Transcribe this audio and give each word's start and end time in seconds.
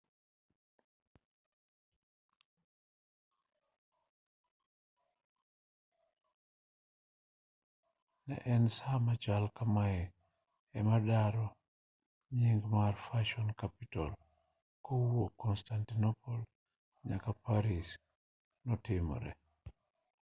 ne 8.27 8.37
en 8.53 8.63
saa 8.77 9.03
machal 9.07 9.45
kamae 9.57 10.01
ema 10.77 10.95
daro 11.07 11.47
nying 12.37 12.61
mar 12.73 12.93
fashion 13.07 13.47
capital 13.61 14.11
kowuok 14.85 15.31
constantinople 15.43 16.37
nyaka 17.09 17.31
paris 17.45 17.87
notimie 18.67 19.31